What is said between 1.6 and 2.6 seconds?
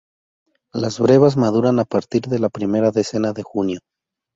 a partir de la